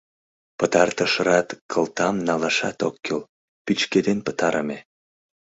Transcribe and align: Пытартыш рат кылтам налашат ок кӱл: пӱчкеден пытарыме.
Пытартыш 0.57 1.13
рат 1.27 1.49
кылтам 1.71 2.15
налашат 2.27 2.79
ок 2.87 2.95
кӱл: 3.05 3.21
пӱчкеден 3.65 4.19
пытарыме. 4.25 4.77